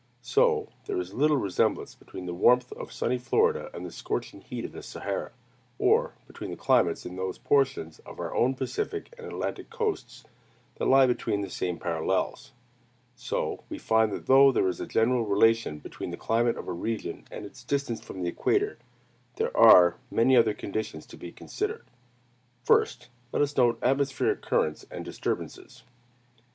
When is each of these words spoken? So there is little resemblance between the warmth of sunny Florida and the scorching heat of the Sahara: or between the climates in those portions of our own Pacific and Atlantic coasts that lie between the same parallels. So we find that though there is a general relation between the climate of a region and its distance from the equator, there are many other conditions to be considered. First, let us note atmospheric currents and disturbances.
So 0.23 0.69
there 0.85 0.97
is 0.99 1.13
little 1.13 1.37
resemblance 1.37 1.93
between 1.93 2.25
the 2.25 2.33
warmth 2.33 2.71
of 2.71 2.91
sunny 2.91 3.19
Florida 3.19 3.69
and 3.71 3.85
the 3.85 3.91
scorching 3.91 4.41
heat 4.41 4.65
of 4.65 4.71
the 4.71 4.81
Sahara: 4.81 5.29
or 5.77 6.15
between 6.25 6.49
the 6.49 6.57
climates 6.57 7.05
in 7.05 7.15
those 7.15 7.37
portions 7.37 7.99
of 7.99 8.19
our 8.19 8.33
own 8.33 8.55
Pacific 8.55 9.13
and 9.19 9.27
Atlantic 9.27 9.69
coasts 9.69 10.23
that 10.77 10.85
lie 10.87 11.05
between 11.05 11.41
the 11.41 11.51
same 11.51 11.77
parallels. 11.77 12.51
So 13.15 13.63
we 13.69 13.77
find 13.77 14.11
that 14.11 14.25
though 14.25 14.51
there 14.51 14.67
is 14.69 14.79
a 14.79 14.87
general 14.87 15.23
relation 15.27 15.77
between 15.77 16.09
the 16.09 16.17
climate 16.17 16.57
of 16.57 16.67
a 16.67 16.73
region 16.73 17.27
and 17.29 17.45
its 17.45 17.63
distance 17.63 18.01
from 18.01 18.23
the 18.23 18.29
equator, 18.29 18.79
there 19.35 19.55
are 19.55 19.97
many 20.09 20.35
other 20.35 20.55
conditions 20.55 21.05
to 21.05 21.15
be 21.17 21.31
considered. 21.31 21.85
First, 22.63 23.07
let 23.31 23.43
us 23.43 23.55
note 23.55 23.77
atmospheric 23.83 24.41
currents 24.41 24.83
and 24.89 25.05
disturbances. 25.05 25.83